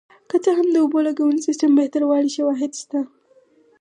[0.29, 2.99] که څه هم د اوبو لګونې سیستم بهتروالی شواهد شته